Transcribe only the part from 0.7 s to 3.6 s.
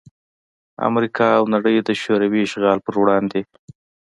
امریکا او نړۍ دشوروي اشغال پر وړاندې